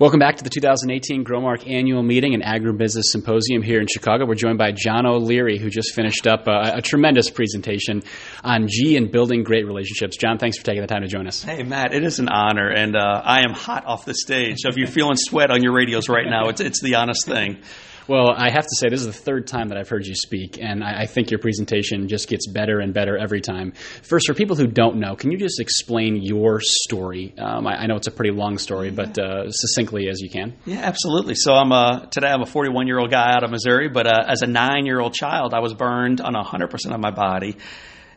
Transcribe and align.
Welcome 0.00 0.20
back 0.20 0.36
to 0.36 0.44
the 0.44 0.50
2018 0.50 1.24
Growmark 1.24 1.68
Annual 1.68 2.04
Meeting 2.04 2.32
and 2.32 2.40
Agribusiness 2.40 3.02
Symposium 3.06 3.62
here 3.62 3.80
in 3.80 3.88
Chicago. 3.88 4.26
We're 4.26 4.36
joined 4.36 4.56
by 4.56 4.70
John 4.70 5.06
O'Leary, 5.06 5.58
who 5.58 5.70
just 5.70 5.92
finished 5.92 6.24
up 6.28 6.46
a, 6.46 6.74
a, 6.76 6.82
tremendous 6.82 7.30
presentation 7.30 8.04
on 8.44 8.68
G 8.68 8.96
and 8.96 9.10
building 9.10 9.42
great 9.42 9.66
relationships. 9.66 10.16
John, 10.16 10.38
thanks 10.38 10.56
for 10.56 10.64
taking 10.64 10.82
the 10.82 10.86
time 10.86 11.02
to 11.02 11.08
join 11.08 11.26
us. 11.26 11.42
Hey, 11.42 11.64
Matt, 11.64 11.92
it 11.94 12.04
is 12.04 12.20
an 12.20 12.28
honor, 12.28 12.70
and 12.70 12.94
uh, 12.94 13.22
I 13.24 13.40
am 13.40 13.50
hot 13.50 13.86
off 13.86 14.04
the 14.04 14.14
stage. 14.14 14.58
So 14.60 14.68
if 14.68 14.76
you're 14.76 14.86
feeling 14.86 15.16
sweat 15.16 15.50
on 15.50 15.64
your 15.64 15.72
radios 15.72 16.08
right 16.08 16.30
now, 16.30 16.46
it's, 16.46 16.60
it's 16.60 16.80
the 16.80 16.94
honest 16.94 17.26
thing. 17.26 17.58
Well, 18.08 18.32
I 18.34 18.48
have 18.48 18.64
to 18.64 18.74
say, 18.74 18.88
this 18.88 19.02
is 19.02 19.06
the 19.06 19.12
third 19.12 19.46
time 19.46 19.68
that 19.68 19.76
I've 19.76 19.90
heard 19.90 20.06
you 20.06 20.14
speak, 20.14 20.58
and 20.58 20.82
I, 20.82 21.02
I, 21.02 21.06
think 21.06 21.30
your 21.30 21.40
presentation 21.40 22.08
just 22.08 22.26
gets 22.26 22.46
better 22.50 22.80
and 22.80 22.94
better 22.94 23.18
every 23.18 23.42
time. 23.42 23.72
First, 24.02 24.26
for 24.26 24.32
people 24.32 24.56
who 24.56 24.66
don't 24.66 24.96
know, 24.96 25.14
can 25.14 25.30
you 25.30 25.36
just 25.36 25.60
explain 25.60 26.16
your 26.22 26.58
story? 26.62 27.34
Um, 27.36 27.66
I, 27.66 27.82
I, 27.82 27.86
know 27.86 27.96
it's 27.96 28.06
a 28.06 28.10
pretty 28.10 28.30
long 28.30 28.56
story, 28.56 28.90
but 28.90 29.18
uh, 29.18 29.50
succinctly 29.50 30.08
as 30.08 30.22
you 30.22 30.30
can. 30.30 30.56
Yeah, 30.64 30.78
absolutely. 30.78 31.34
So 31.34 31.52
I'm 31.52 31.70
a, 31.70 32.08
today 32.10 32.28
I'm 32.28 32.40
a 32.40 32.46
41 32.46 32.86
year 32.86 32.98
old 32.98 33.10
guy 33.10 33.30
out 33.30 33.44
of 33.44 33.50
Missouri, 33.50 33.90
but 33.90 34.06
uh, 34.06 34.24
as 34.26 34.40
a 34.40 34.46
nine 34.46 34.86
year 34.86 35.00
old 35.00 35.12
child, 35.12 35.52
I 35.52 35.60
was 35.60 35.74
burned 35.74 36.22
on 36.22 36.32
100% 36.32 36.94
of 36.94 37.00
my 37.00 37.10
body 37.10 37.58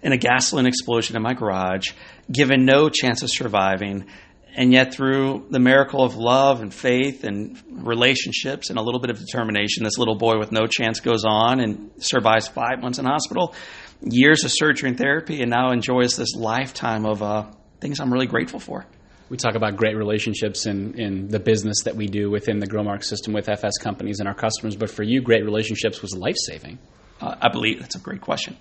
in 0.02 0.14
a 0.14 0.18
gasoline 0.18 0.68
explosion 0.68 1.18
in 1.18 1.22
my 1.22 1.34
garage, 1.34 1.92
given 2.32 2.64
no 2.64 2.88
chance 2.88 3.24
of 3.24 3.30
surviving 3.30 4.06
and 4.54 4.74
yet, 4.74 4.94
through 4.94 5.48
the 5.50 5.60
miracle 5.60 6.04
of 6.04 6.16
love 6.16 6.62
and 6.62 6.74
faith 6.74 7.24
and 7.24 7.58
relationships 7.70 8.70
and 8.70 8.78
a 8.78 8.82
little 8.82 9.00
bit 9.00 9.10
of 9.10 9.18
determination, 9.18 9.86
this 9.86 9.98
little 9.98 10.16
boy 10.16 10.38
with 10.38 10.52
no 10.52 10.68
chance 10.68 11.00
goes 11.00 11.24
on 11.24 11.62
and 11.62 11.92
survives 12.00 12.50
five 12.50 12.82
months 12.82 13.00
in 13.00 13.06
hospital, 13.06 13.56
years 14.02 14.44
of 14.44 14.52
surgery 14.54 14.90
and 14.90 14.98
therapy, 14.98 15.42
and 15.42 15.50
now 15.50 15.72
enjoys 15.72 16.18
this 16.18 16.36
lifetime 16.36 17.06
of 17.06 17.24
uh, 17.24 17.50
things 17.80 18.02
I'm 18.02 18.12
really 18.12 18.28
grateful 18.28 18.60
for. 18.60 18.86
We 19.30 19.38
talk 19.38 19.56
about 19.56 19.78
great 19.78 19.96
relationships 19.96 20.66
in, 20.66 21.00
in 21.00 21.30
the 21.30 21.40
business 21.40 21.84
that 21.86 21.96
we 21.96 22.08
do 22.08 22.30
within 22.30 22.60
the 22.60 22.68
Growmark 22.68 23.06
system 23.06 23.32
with 23.32 23.48
FS 23.48 23.78
companies 23.78 24.20
and 24.20 24.28
our 24.28 24.36
customers, 24.36 24.76
but 24.76 24.90
for 24.90 25.04
you, 25.04 25.22
great 25.22 25.46
relationships 25.46 26.02
was 26.02 26.14
life 26.14 26.36
saving. 26.38 26.78
Uh, 27.22 27.36
I 27.42 27.48
believe 27.50 27.80
that's 27.80 27.96
a 27.96 28.00
great 28.00 28.20
question. 28.20 28.58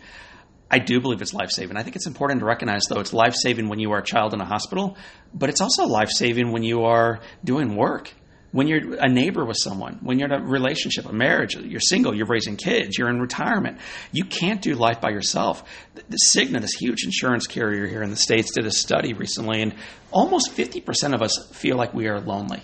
I 0.70 0.78
do 0.78 1.00
believe 1.00 1.20
it's 1.20 1.34
life 1.34 1.50
saving. 1.50 1.76
I 1.76 1.82
think 1.82 1.96
it's 1.96 2.06
important 2.06 2.40
to 2.40 2.46
recognize, 2.46 2.82
though, 2.88 3.00
it's 3.00 3.12
life 3.12 3.34
saving 3.34 3.68
when 3.68 3.80
you 3.80 3.90
are 3.92 3.98
a 3.98 4.04
child 4.04 4.34
in 4.34 4.40
a 4.40 4.44
hospital, 4.44 4.96
but 5.34 5.48
it's 5.48 5.60
also 5.60 5.86
life 5.86 6.10
saving 6.10 6.52
when 6.52 6.62
you 6.62 6.84
are 6.84 7.20
doing 7.44 7.74
work, 7.74 8.12
when 8.52 8.68
you're 8.68 8.94
a 8.94 9.08
neighbor 9.08 9.44
with 9.44 9.56
someone, 9.58 9.98
when 10.02 10.18
you're 10.18 10.32
in 10.32 10.40
a 10.40 10.44
relationship, 10.44 11.06
a 11.06 11.12
marriage, 11.12 11.56
you're 11.56 11.80
single, 11.80 12.14
you're 12.14 12.26
raising 12.26 12.56
kids, 12.56 12.96
you're 12.98 13.08
in 13.08 13.20
retirement. 13.20 13.78
You 14.12 14.24
can't 14.24 14.62
do 14.62 14.74
life 14.74 15.00
by 15.00 15.10
yourself. 15.10 15.64
The 15.94 16.18
Cigna, 16.34 16.60
this 16.60 16.74
huge 16.74 17.04
insurance 17.04 17.46
carrier 17.46 17.86
here 17.86 18.02
in 18.02 18.10
the 18.10 18.16
States, 18.16 18.52
did 18.54 18.66
a 18.66 18.70
study 18.70 19.12
recently, 19.12 19.62
and 19.62 19.74
almost 20.12 20.56
50% 20.56 21.14
of 21.14 21.22
us 21.22 21.48
feel 21.52 21.76
like 21.76 21.94
we 21.94 22.06
are 22.06 22.20
lonely 22.20 22.62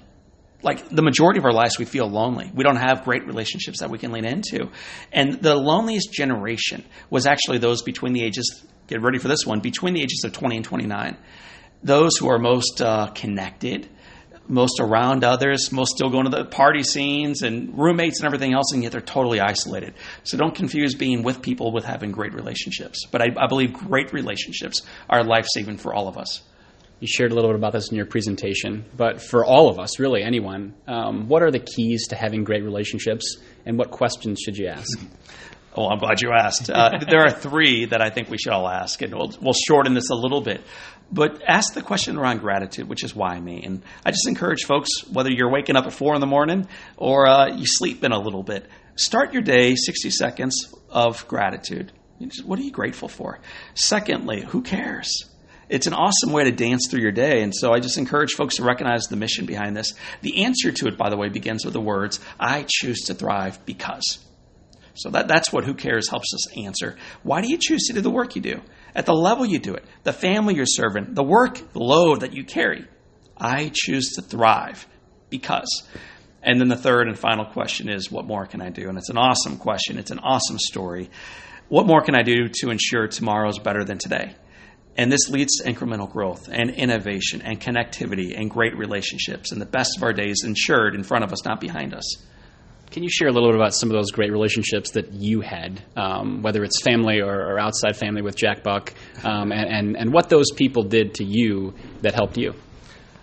like 0.62 0.88
the 0.88 1.02
majority 1.02 1.38
of 1.38 1.44
our 1.44 1.52
lives 1.52 1.78
we 1.78 1.84
feel 1.84 2.08
lonely. 2.08 2.50
We 2.54 2.64
don't 2.64 2.76
have 2.76 3.04
great 3.04 3.26
relationships 3.26 3.80
that 3.80 3.90
we 3.90 3.98
can 3.98 4.12
lean 4.12 4.24
into. 4.24 4.70
And 5.12 5.34
the 5.40 5.54
loneliest 5.54 6.12
generation 6.12 6.84
was 7.10 7.26
actually 7.26 7.58
those 7.58 7.82
between 7.82 8.12
the 8.12 8.22
ages 8.22 8.64
get 8.86 9.02
ready 9.02 9.18
for 9.18 9.28
this 9.28 9.44
one 9.44 9.60
between 9.60 9.94
the 9.94 10.02
ages 10.02 10.22
of 10.24 10.32
20 10.32 10.56
and 10.56 10.64
29 10.64 11.16
those 11.82 12.16
who 12.16 12.28
are 12.28 12.38
most 12.38 12.80
uh, 12.80 13.08
connected 13.08 13.88
most 14.48 14.78
around 14.80 15.24
others 15.24 15.72
most 15.72 15.96
still 15.96 16.08
going 16.08 16.24
to 16.24 16.30
the 16.30 16.44
party 16.44 16.82
scenes 16.82 17.42
and 17.42 17.76
roommates 17.76 18.20
and 18.20 18.26
everything 18.26 18.52
else 18.52 18.72
and 18.72 18.82
yet 18.82 18.92
they're 18.92 19.00
totally 19.00 19.40
isolated. 19.40 19.94
So 20.22 20.38
don't 20.38 20.54
confuse 20.54 20.94
being 20.94 21.24
with 21.24 21.42
people 21.42 21.72
with 21.72 21.84
having 21.84 22.12
great 22.12 22.32
relationships. 22.32 23.06
But 23.10 23.22
i, 23.22 23.26
I 23.36 23.48
believe 23.48 23.72
great 23.72 24.12
relationships 24.12 24.82
are 25.10 25.24
life-saving 25.24 25.78
for 25.78 25.92
all 25.92 26.06
of 26.06 26.16
us 26.16 26.42
you 27.00 27.06
shared 27.06 27.30
a 27.30 27.34
little 27.34 27.50
bit 27.50 27.56
about 27.56 27.72
this 27.72 27.90
in 27.90 27.96
your 27.96 28.06
presentation, 28.06 28.84
but 28.96 29.20
for 29.20 29.44
all 29.44 29.68
of 29.68 29.78
us, 29.78 29.98
really 29.98 30.22
anyone, 30.22 30.74
um, 30.86 31.28
what 31.28 31.42
are 31.42 31.50
the 31.50 31.58
keys 31.58 32.08
to 32.08 32.16
having 32.16 32.44
great 32.44 32.64
relationships, 32.64 33.36
and 33.66 33.76
what 33.78 33.90
questions 33.90 34.40
should 34.40 34.56
you 34.56 34.68
ask? 34.68 34.98
Oh, 35.74 35.88
I'm 35.88 35.98
glad 35.98 36.22
you 36.22 36.30
asked. 36.32 36.70
Uh, 36.70 36.98
there 37.10 37.20
are 37.20 37.30
three 37.30 37.84
that 37.86 38.00
I 38.00 38.08
think 38.08 38.30
we 38.30 38.38
should 38.38 38.52
all 38.52 38.66
ask, 38.66 39.02
and 39.02 39.14
we'll, 39.14 39.32
we'll 39.42 39.52
shorten 39.52 39.92
this 39.92 40.08
a 40.08 40.14
little 40.14 40.40
bit. 40.40 40.62
But 41.12 41.42
ask 41.46 41.74
the 41.74 41.82
question 41.82 42.16
around 42.16 42.38
gratitude, 42.38 42.88
which 42.88 43.04
is 43.04 43.14
why 43.14 43.38
me. 43.38 43.62
And 43.62 43.82
I 44.04 44.10
just 44.10 44.26
encourage 44.26 44.64
folks, 44.64 44.88
whether 45.12 45.30
you're 45.30 45.50
waking 45.50 45.76
up 45.76 45.86
at 45.86 45.92
four 45.92 46.14
in 46.14 46.20
the 46.20 46.26
morning 46.26 46.66
or 46.96 47.28
uh, 47.28 47.54
you 47.54 47.64
sleep 47.66 48.02
in 48.02 48.10
a 48.10 48.18
little 48.18 48.42
bit, 48.42 48.66
start 48.96 49.32
your 49.32 49.42
day 49.42 49.74
60 49.76 50.10
seconds 50.10 50.74
of 50.88 51.28
gratitude. 51.28 51.92
What 52.44 52.58
are 52.58 52.62
you 52.62 52.72
grateful 52.72 53.08
for? 53.08 53.38
Secondly, 53.74 54.42
who 54.42 54.62
cares? 54.62 55.26
It's 55.68 55.86
an 55.86 55.94
awesome 55.94 56.32
way 56.32 56.44
to 56.44 56.52
dance 56.52 56.88
through 56.88 57.02
your 57.02 57.12
day. 57.12 57.42
And 57.42 57.54
so 57.54 57.72
I 57.72 57.80
just 57.80 57.98
encourage 57.98 58.32
folks 58.32 58.56
to 58.56 58.64
recognize 58.64 59.04
the 59.04 59.16
mission 59.16 59.46
behind 59.46 59.76
this. 59.76 59.92
The 60.22 60.44
answer 60.44 60.70
to 60.70 60.86
it, 60.86 60.96
by 60.96 61.10
the 61.10 61.16
way, 61.16 61.28
begins 61.28 61.64
with 61.64 61.74
the 61.74 61.80
words, 61.80 62.20
I 62.38 62.66
choose 62.68 63.02
to 63.06 63.14
thrive 63.14 63.64
because. 63.66 64.18
So 64.94 65.10
that, 65.10 65.28
that's 65.28 65.52
what 65.52 65.64
Who 65.64 65.74
Cares 65.74 66.08
helps 66.08 66.32
us 66.32 66.56
answer. 66.56 66.96
Why 67.22 67.42
do 67.42 67.50
you 67.50 67.58
choose 67.60 67.84
to 67.88 67.92
do 67.92 68.00
the 68.00 68.10
work 68.10 68.34
you 68.34 68.42
do? 68.42 68.60
At 68.94 69.04
the 69.04 69.12
level 69.12 69.44
you 69.44 69.58
do 69.58 69.74
it, 69.74 69.84
the 70.04 70.12
family 70.12 70.54
you're 70.54 70.64
serving, 70.66 71.12
the 71.14 71.22
work, 71.22 71.60
the 71.72 71.80
load 71.80 72.20
that 72.20 72.32
you 72.32 72.44
carry. 72.44 72.86
I 73.36 73.70
choose 73.74 74.12
to 74.12 74.22
thrive 74.22 74.86
because. 75.28 75.86
And 76.42 76.60
then 76.60 76.68
the 76.68 76.76
third 76.76 77.08
and 77.08 77.18
final 77.18 77.44
question 77.44 77.90
is, 77.90 78.10
what 78.10 78.24
more 78.24 78.46
can 78.46 78.62
I 78.62 78.70
do? 78.70 78.88
And 78.88 78.96
it's 78.96 79.10
an 79.10 79.18
awesome 79.18 79.58
question. 79.58 79.98
It's 79.98 80.12
an 80.12 80.20
awesome 80.20 80.58
story. 80.58 81.10
What 81.68 81.86
more 81.86 82.00
can 82.00 82.14
I 82.14 82.22
do 82.22 82.48
to 82.60 82.70
ensure 82.70 83.08
tomorrow 83.08 83.50
is 83.50 83.58
better 83.58 83.84
than 83.84 83.98
today? 83.98 84.34
And 84.96 85.12
this 85.12 85.28
leads 85.28 85.58
to 85.58 85.70
incremental 85.70 86.10
growth 86.10 86.48
and 86.50 86.70
innovation 86.70 87.42
and 87.42 87.60
connectivity 87.60 88.38
and 88.38 88.50
great 88.50 88.76
relationships 88.76 89.52
and 89.52 89.60
the 89.60 89.66
best 89.66 89.98
of 89.98 90.02
our 90.02 90.14
days 90.14 90.42
ensured 90.44 90.94
in 90.94 91.02
front 91.02 91.22
of 91.22 91.32
us, 91.32 91.44
not 91.44 91.60
behind 91.60 91.92
us. 91.92 92.16
Can 92.90 93.02
you 93.02 93.10
share 93.10 93.28
a 93.28 93.32
little 93.32 93.50
bit 93.50 93.56
about 93.56 93.74
some 93.74 93.90
of 93.90 93.94
those 93.94 94.10
great 94.10 94.32
relationships 94.32 94.92
that 94.92 95.12
you 95.12 95.42
had, 95.42 95.82
um, 95.96 96.40
whether 96.40 96.64
it's 96.64 96.80
family 96.80 97.20
or, 97.20 97.34
or, 97.34 97.58
outside 97.58 97.96
family 97.96 98.22
with 98.22 98.36
Jack 98.36 98.62
Buck, 98.62 98.94
um, 99.24 99.52
and, 99.52 99.68
and, 99.68 99.96
and, 99.96 100.12
what 100.12 100.28
those 100.28 100.52
people 100.52 100.84
did 100.84 101.14
to 101.14 101.24
you 101.24 101.74
that 102.02 102.14
helped 102.14 102.38
you? 102.38 102.54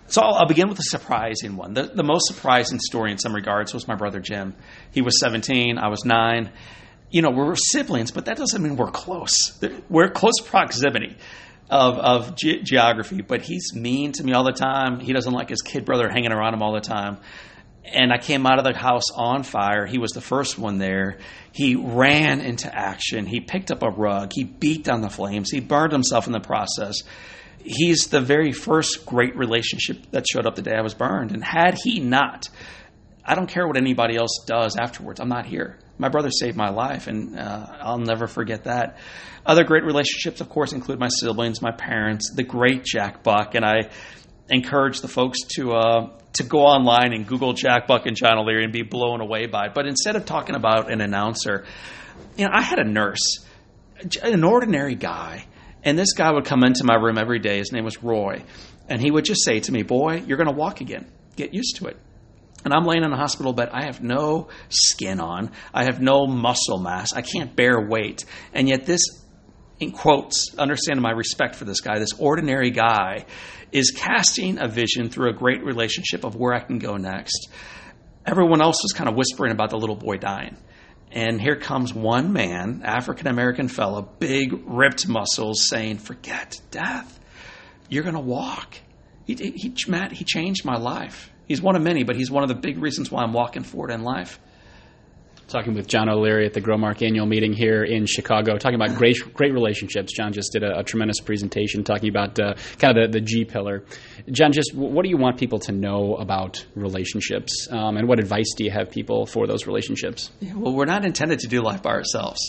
So 0.06 0.20
I'll, 0.20 0.34
I'll 0.34 0.46
begin 0.46 0.68
with 0.68 0.78
a 0.78 0.84
surprising 0.84 1.56
one. 1.56 1.72
The, 1.72 1.84
the 1.84 2.04
most 2.04 2.26
surprising 2.26 2.78
story 2.78 3.10
in 3.10 3.18
some 3.18 3.34
regards 3.34 3.72
was 3.72 3.88
my 3.88 3.94
brother 3.94 4.20
Jim. 4.20 4.54
He 4.92 5.00
was 5.00 5.18
17, 5.18 5.78
I 5.78 5.88
was 5.88 6.04
9. 6.04 6.52
You 7.10 7.22
know, 7.22 7.30
we're 7.30 7.56
siblings, 7.56 8.10
but 8.10 8.26
that 8.26 8.36
doesn't 8.36 8.62
mean 8.62 8.76
we're 8.76 8.90
close. 8.90 9.58
We're 9.88 10.10
close 10.10 10.40
proximity 10.44 11.16
of, 11.70 11.96
of 11.98 12.36
ge- 12.36 12.62
geography, 12.62 13.22
but 13.22 13.42
he's 13.42 13.74
mean 13.74 14.12
to 14.12 14.24
me 14.24 14.32
all 14.32 14.44
the 14.44 14.52
time. 14.52 15.00
He 15.00 15.12
doesn't 15.12 15.32
like 15.32 15.48
his 15.48 15.62
kid 15.62 15.84
brother 15.84 16.08
hanging 16.08 16.32
around 16.32 16.54
him 16.54 16.62
all 16.62 16.72
the 16.72 16.80
time. 16.80 17.18
And 17.84 18.12
I 18.12 18.18
came 18.18 18.46
out 18.46 18.58
of 18.58 18.64
the 18.64 18.76
house 18.76 19.10
on 19.14 19.42
fire. 19.42 19.84
He 19.86 19.98
was 19.98 20.12
the 20.12 20.20
first 20.20 20.58
one 20.58 20.78
there. 20.78 21.18
He 21.52 21.74
ran 21.76 22.40
into 22.40 22.74
action. 22.74 23.26
He 23.26 23.40
picked 23.40 23.70
up 23.70 23.82
a 23.82 23.90
rug. 23.90 24.32
He 24.34 24.44
beat 24.44 24.84
down 24.84 25.02
the 25.02 25.10
flames. 25.10 25.50
He 25.50 25.60
burned 25.60 25.92
himself 25.92 26.26
in 26.26 26.32
the 26.32 26.40
process. 26.40 27.02
He's 27.58 28.08
the 28.08 28.20
very 28.20 28.52
first 28.52 29.06
great 29.06 29.36
relationship 29.36 30.10
that 30.12 30.24
showed 30.30 30.46
up 30.46 30.54
the 30.54 30.62
day 30.62 30.74
I 30.76 30.82
was 30.82 30.94
burned. 30.94 31.32
And 31.32 31.44
had 31.44 31.76
he 31.82 32.00
not, 32.00 32.48
I 33.24 33.34
don't 33.34 33.48
care 33.48 33.66
what 33.66 33.76
anybody 33.76 34.16
else 34.16 34.44
does 34.46 34.76
afterwards. 34.76 35.20
I'm 35.20 35.28
not 35.28 35.46
here. 35.46 35.78
My 35.96 36.08
brother 36.08 36.30
saved 36.30 36.56
my 36.56 36.70
life, 36.70 37.06
and 37.06 37.38
uh, 37.38 37.66
I'll 37.80 37.98
never 37.98 38.26
forget 38.26 38.64
that. 38.64 38.98
Other 39.46 39.64
great 39.64 39.84
relationships, 39.84 40.40
of 40.40 40.48
course, 40.48 40.72
include 40.72 40.98
my 40.98 41.08
siblings, 41.08 41.62
my 41.62 41.70
parents, 41.70 42.32
the 42.34 42.42
great 42.42 42.84
Jack 42.84 43.22
Buck, 43.22 43.54
and 43.54 43.64
I 43.64 43.90
encourage 44.50 45.00
the 45.00 45.08
folks 45.08 45.38
to 45.56 45.72
uh, 45.72 46.10
to 46.34 46.42
go 46.42 46.60
online 46.60 47.12
and 47.12 47.26
Google 47.26 47.52
Jack 47.52 47.86
Buck 47.86 48.06
and 48.06 48.16
John 48.16 48.38
O'Leary 48.38 48.64
and 48.64 48.72
be 48.72 48.82
blown 48.82 49.20
away 49.20 49.46
by 49.46 49.66
it. 49.66 49.74
But 49.74 49.86
instead 49.86 50.16
of 50.16 50.24
talking 50.24 50.56
about 50.56 50.90
an 50.90 51.00
announcer, 51.00 51.64
you 52.36 52.44
know, 52.44 52.50
I 52.52 52.60
had 52.60 52.78
a 52.78 52.84
nurse, 52.84 53.44
an 54.22 54.44
ordinary 54.44 54.96
guy, 54.96 55.46
and 55.84 55.98
this 55.98 56.12
guy 56.12 56.32
would 56.32 56.44
come 56.44 56.64
into 56.64 56.84
my 56.84 56.94
room 56.94 57.18
every 57.18 57.38
day. 57.38 57.58
His 57.58 57.72
name 57.72 57.84
was 57.84 58.02
Roy, 58.02 58.42
and 58.88 59.00
he 59.00 59.10
would 59.10 59.24
just 59.24 59.44
say 59.44 59.60
to 59.60 59.72
me, 59.72 59.82
"Boy, 59.82 60.22
you're 60.26 60.38
going 60.38 60.50
to 60.50 60.56
walk 60.56 60.80
again. 60.80 61.06
Get 61.36 61.54
used 61.54 61.76
to 61.76 61.86
it." 61.86 61.96
And 62.64 62.72
I'm 62.72 62.84
laying 62.84 63.04
in 63.04 63.12
a 63.12 63.16
hospital 63.16 63.52
bed. 63.52 63.68
I 63.72 63.84
have 63.84 64.02
no 64.02 64.48
skin 64.70 65.20
on. 65.20 65.52
I 65.72 65.84
have 65.84 66.00
no 66.00 66.26
muscle 66.26 66.78
mass. 66.78 67.12
I 67.14 67.22
can't 67.22 67.54
bear 67.54 67.80
weight. 67.86 68.24
And 68.54 68.68
yet, 68.68 68.86
this 68.86 69.02
in 69.80 69.92
quotes, 69.92 70.54
understand 70.56 71.00
my 71.00 71.10
respect 71.10 71.56
for 71.56 71.64
this 71.64 71.80
guy, 71.80 71.98
this 71.98 72.12
ordinary 72.18 72.70
guy, 72.70 73.26
is 73.72 73.90
casting 73.90 74.58
a 74.58 74.68
vision 74.68 75.10
through 75.10 75.30
a 75.30 75.34
great 75.34 75.64
relationship 75.64 76.24
of 76.24 76.36
where 76.36 76.54
I 76.54 76.60
can 76.60 76.78
go 76.78 76.96
next. 76.96 77.48
Everyone 78.24 78.62
else 78.62 78.82
was 78.82 78.92
kind 78.92 79.10
of 79.10 79.16
whispering 79.16 79.52
about 79.52 79.70
the 79.70 79.76
little 79.76 79.96
boy 79.96 80.16
dying. 80.16 80.56
And 81.10 81.40
here 81.40 81.56
comes 81.56 81.92
one 81.92 82.32
man, 82.32 82.82
African 82.84 83.26
American 83.28 83.68
fellow, 83.68 84.02
big 84.02 84.52
ripped 84.64 85.06
muscles, 85.06 85.68
saying, 85.68 85.98
Forget 85.98 86.60
death. 86.70 87.20
You're 87.88 88.02
going 88.02 88.16
to 88.16 88.20
walk. 88.20 88.78
He, 89.26 89.34
he, 89.34 89.74
Matt, 89.88 90.12
he 90.12 90.24
changed 90.24 90.64
my 90.64 90.76
life. 90.76 91.30
He's 91.46 91.60
one 91.62 91.76
of 91.76 91.82
many, 91.82 92.04
but 92.04 92.16
he's 92.16 92.30
one 92.30 92.42
of 92.42 92.48
the 92.48 92.54
big 92.54 92.78
reasons 92.78 93.10
why 93.10 93.22
I'm 93.22 93.32
walking 93.32 93.62
forward 93.62 93.90
in 93.90 94.02
life. 94.02 94.38
talking 95.48 95.74
with 95.74 95.86
John 95.86 96.08
O'Leary 96.08 96.46
at 96.46 96.52
the 96.54 96.60
Growmark 96.60 97.06
annual 97.06 97.26
meeting 97.26 97.52
here 97.52 97.84
in 97.84 98.06
Chicago, 98.06 98.56
talking 98.56 98.74
about 98.76 98.96
great 98.96 99.16
great 99.34 99.52
relationships. 99.52 100.12
John 100.12 100.32
just 100.32 100.52
did 100.52 100.62
a, 100.62 100.78
a 100.78 100.82
tremendous 100.82 101.20
presentation 101.20 101.84
talking 101.84 102.08
about 102.08 102.38
uh, 102.40 102.54
kind 102.78 102.96
of 102.96 103.12
the, 103.12 103.18
the 103.18 103.24
G 103.24 103.44
pillar. 103.44 103.84
John, 104.30 104.52
just 104.52 104.74
what 104.74 105.02
do 105.02 105.10
you 105.10 105.16
want 105.18 105.38
people 105.38 105.58
to 105.60 105.72
know 105.72 106.16
about 106.16 106.64
relationships, 106.74 107.68
um, 107.70 107.96
and 107.96 108.08
what 108.08 108.18
advice 108.18 108.54
do 108.56 108.64
you 108.64 108.70
have 108.70 108.90
people 108.90 109.26
for 109.26 109.46
those 109.46 109.66
relationships? 109.66 110.30
Yeah, 110.40 110.54
well, 110.56 110.72
we're 110.72 110.86
not 110.86 111.04
intended 111.04 111.40
to 111.40 111.48
do 111.48 111.60
life 111.60 111.82
by 111.82 111.90
ourselves. 111.90 112.40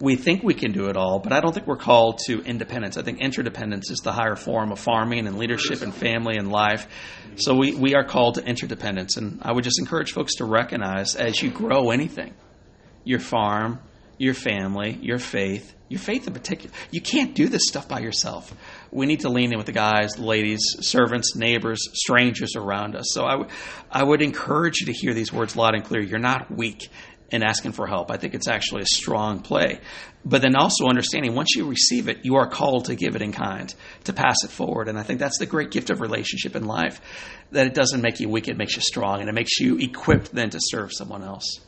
We 0.00 0.14
think 0.14 0.44
we 0.44 0.54
can 0.54 0.70
do 0.70 0.86
it 0.86 0.96
all, 0.96 1.18
but 1.18 1.32
I 1.32 1.40
don't 1.40 1.52
think 1.52 1.66
we're 1.66 1.76
called 1.76 2.20
to 2.26 2.40
independence. 2.42 2.96
I 2.96 3.02
think 3.02 3.20
interdependence 3.20 3.90
is 3.90 3.98
the 3.98 4.12
higher 4.12 4.36
form 4.36 4.70
of 4.70 4.78
farming 4.78 5.26
and 5.26 5.38
leadership 5.38 5.82
and 5.82 5.92
family 5.92 6.36
and 6.36 6.52
life. 6.52 6.86
So 7.36 7.56
we, 7.56 7.74
we 7.74 7.94
are 7.94 8.04
called 8.04 8.36
to 8.36 8.44
interdependence. 8.44 9.16
And 9.16 9.40
I 9.42 9.52
would 9.52 9.64
just 9.64 9.80
encourage 9.80 10.12
folks 10.12 10.36
to 10.36 10.44
recognize 10.44 11.16
as 11.16 11.42
you 11.42 11.50
grow 11.50 11.90
anything, 11.90 12.34
your 13.02 13.18
farm, 13.18 13.80
your 14.18 14.34
family, 14.34 14.98
your 15.02 15.18
faith, 15.18 15.74
your 15.88 16.00
faith 16.00 16.26
in 16.26 16.32
particular. 16.32 16.74
You 16.90 17.00
can't 17.00 17.34
do 17.34 17.48
this 17.48 17.62
stuff 17.66 17.88
by 17.88 18.00
yourself. 18.00 18.54
We 18.90 19.06
need 19.06 19.20
to 19.20 19.30
lean 19.30 19.52
in 19.52 19.58
with 19.58 19.66
the 19.66 19.72
guys, 19.72 20.18
ladies, 20.18 20.60
servants, 20.80 21.34
neighbors, 21.34 21.80
strangers 21.92 22.54
around 22.56 22.94
us. 22.94 23.06
So 23.12 23.24
I, 23.24 23.32
w- 23.32 23.50
I 23.90 24.04
would 24.04 24.22
encourage 24.22 24.80
you 24.80 24.86
to 24.86 24.92
hear 24.92 25.14
these 25.14 25.32
words 25.32 25.56
loud 25.56 25.74
and 25.74 25.84
clear. 25.84 26.02
You're 26.02 26.18
not 26.18 26.50
weak 26.50 26.88
in 27.30 27.42
asking 27.42 27.72
for 27.72 27.86
help. 27.86 28.10
I 28.10 28.16
think 28.16 28.34
it's 28.34 28.48
actually 28.48 28.82
a 28.82 28.86
strong 28.86 29.40
play. 29.40 29.80
But 30.24 30.42
then 30.42 30.56
also 30.56 30.86
understanding 30.86 31.34
once 31.34 31.54
you 31.54 31.66
receive 31.66 32.08
it, 32.08 32.24
you 32.24 32.36
are 32.36 32.48
called 32.48 32.86
to 32.86 32.94
give 32.94 33.16
it 33.16 33.22
in 33.22 33.32
kind, 33.32 33.72
to 34.04 34.12
pass 34.12 34.36
it 34.44 34.50
forward. 34.50 34.88
And 34.88 34.98
I 34.98 35.02
think 35.02 35.20
that's 35.20 35.38
the 35.38 35.46
great 35.46 35.70
gift 35.70 35.90
of 35.90 36.00
relationship 36.00 36.56
in 36.56 36.64
life 36.64 37.00
that 37.52 37.66
it 37.66 37.74
doesn't 37.74 38.02
make 38.02 38.20
you 38.20 38.28
weak, 38.28 38.48
it 38.48 38.56
makes 38.56 38.76
you 38.76 38.82
strong, 38.82 39.20
and 39.20 39.28
it 39.28 39.34
makes 39.34 39.58
you 39.60 39.78
equipped 39.78 40.34
then 40.34 40.50
to 40.50 40.58
serve 40.60 40.90
someone 40.92 41.22
else. 41.22 41.60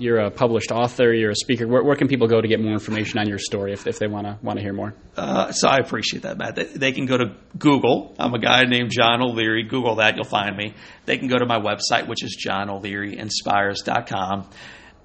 You're 0.00 0.18
a 0.18 0.30
published 0.30 0.72
author. 0.72 1.12
You're 1.12 1.32
a 1.32 1.36
speaker. 1.36 1.68
Where, 1.68 1.84
where 1.84 1.94
can 1.94 2.08
people 2.08 2.26
go 2.26 2.40
to 2.40 2.48
get 2.48 2.58
more 2.58 2.72
information 2.72 3.18
on 3.18 3.28
your 3.28 3.36
story 3.36 3.74
if, 3.74 3.86
if 3.86 3.98
they 3.98 4.06
want 4.06 4.26
to 4.26 4.38
want 4.40 4.58
to 4.58 4.62
hear 4.62 4.72
more? 4.72 4.94
Uh, 5.14 5.52
so 5.52 5.68
I 5.68 5.76
appreciate 5.76 6.22
that, 6.22 6.38
Matt. 6.38 6.54
They, 6.54 6.64
they, 6.64 6.92
can 6.92 7.04
go 7.04 7.18
to 7.18 7.36
Google. 7.58 8.14
I'm 8.18 8.32
a 8.32 8.38
guy 8.38 8.62
named 8.62 8.92
John 8.92 9.20
O'Leary. 9.20 9.64
Google 9.64 9.96
that, 9.96 10.16
you'll 10.16 10.24
find 10.24 10.56
me. 10.56 10.72
They 11.04 11.18
can 11.18 11.28
go 11.28 11.36
to 11.36 11.44
my 11.44 11.60
website, 11.60 12.08
which 12.08 12.24
is 12.24 12.42
johnolearyinspires.com. 12.42 14.48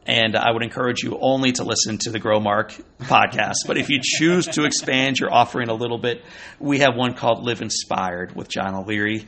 And 0.07 0.36
I 0.36 0.52
would 0.52 0.62
encourage 0.62 1.02
you 1.02 1.18
only 1.19 1.52
to 1.54 1.63
listen 1.63 1.98
to 2.00 2.12
the 2.12 2.19
Growmark 2.19 2.80
podcast. 3.00 3.66
But 3.66 3.78
if 3.78 3.90
you 3.90 4.00
choose 4.04 4.46
to 4.48 4.66
expand 4.66 5.18
your 5.19 5.34
offering 5.34 5.69
a 5.69 5.74
little 5.74 5.98
bit, 5.98 6.24
we 6.60 6.80
have 6.80 6.96
one 6.96 7.16
called 7.16 7.44
Live 7.44 7.62
Inspired 7.62 8.36
with 8.36 8.48
John 8.48 8.75
O'Leary. 8.75 9.25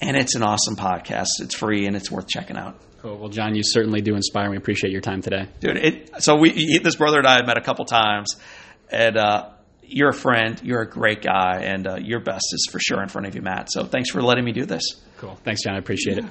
And 0.00 0.16
it's 0.16 0.34
an 0.34 0.42
awesome 0.42 0.76
podcast. 0.76 1.28
It's 1.40 1.54
free 1.54 1.86
and 1.86 1.94
it's 1.94 2.10
worth 2.10 2.26
checking 2.26 2.56
out. 2.56 2.80
Cool. 3.04 3.18
Well, 3.18 3.28
John, 3.28 3.54
you 3.54 3.62
certainly 3.62 4.00
do 4.00 4.14
inspire. 4.14 4.48
We 4.48 4.56
appreciate 4.56 4.90
your 4.90 5.02
time 5.02 5.20
today, 5.20 5.46
dude. 5.60 5.76
It, 5.76 6.22
so 6.22 6.36
we, 6.36 6.78
this 6.82 6.96
brother 6.96 7.18
and 7.18 7.26
I 7.26 7.34
have 7.34 7.46
met 7.46 7.58
a 7.58 7.60
couple 7.60 7.84
times, 7.84 8.34
and 8.90 9.18
uh, 9.18 9.50
you're 9.82 10.08
a 10.08 10.14
friend. 10.14 10.58
You're 10.64 10.80
a 10.80 10.88
great 10.88 11.20
guy, 11.20 11.64
and 11.64 11.86
uh, 11.86 11.96
your 11.96 12.20
best 12.20 12.46
is 12.54 12.66
for 12.72 12.78
sure 12.80 13.02
in 13.02 13.10
front 13.10 13.26
of 13.26 13.34
you, 13.34 13.42
Matt. 13.42 13.70
So 13.70 13.84
thanks 13.84 14.10
for 14.10 14.22
letting 14.22 14.42
me 14.46 14.52
do 14.52 14.64
this. 14.64 15.02
Cool. 15.18 15.38
Thanks, 15.44 15.64
John. 15.64 15.74
I 15.74 15.78
appreciate 15.80 16.16
yeah. 16.16 16.24
it. 16.24 16.30